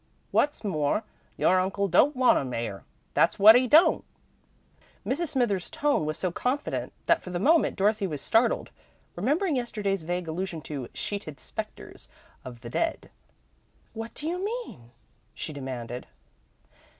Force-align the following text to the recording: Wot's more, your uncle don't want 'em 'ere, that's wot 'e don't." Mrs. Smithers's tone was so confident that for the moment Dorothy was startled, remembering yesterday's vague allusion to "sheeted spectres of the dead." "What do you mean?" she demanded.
Wot's 0.31 0.63
more, 0.63 1.03
your 1.37 1.59
uncle 1.59 1.87
don't 1.87 2.15
want 2.15 2.35
'em 2.39 2.55
'ere, 2.55 2.83
that's 3.13 3.37
wot 3.37 3.55
'e 3.55 3.67
don't." 3.67 4.03
Mrs. 5.05 5.27
Smithers's 5.27 5.69
tone 5.69 6.05
was 6.07 6.17
so 6.17 6.31
confident 6.31 6.91
that 7.05 7.21
for 7.21 7.29
the 7.29 7.37
moment 7.37 7.75
Dorothy 7.75 8.07
was 8.07 8.19
startled, 8.19 8.71
remembering 9.15 9.55
yesterday's 9.55 10.01
vague 10.01 10.27
allusion 10.27 10.59
to 10.63 10.89
"sheeted 10.95 11.39
spectres 11.39 12.09
of 12.43 12.61
the 12.61 12.69
dead." 12.71 13.11
"What 13.93 14.15
do 14.15 14.27
you 14.27 14.43
mean?" 14.43 14.89
she 15.35 15.53
demanded. 15.53 16.07